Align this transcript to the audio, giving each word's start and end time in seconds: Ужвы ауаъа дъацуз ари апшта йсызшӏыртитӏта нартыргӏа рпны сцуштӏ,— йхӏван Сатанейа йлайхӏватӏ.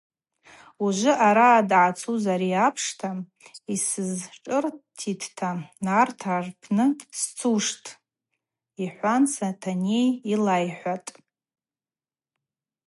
Ужвы 0.85 1.13
ауаъа 1.27 1.67
дъацуз 1.69 2.23
ари 2.33 2.51
апшта 2.67 3.09
йсызшӏыртитӏта 3.73 5.49
нартыргӏа 5.85 6.37
рпны 6.45 6.85
сцуштӏ,— 7.19 7.97
йхӏван 8.83 9.23
Сатанейа 9.33 10.05
йлайхӏватӏ. 10.31 11.11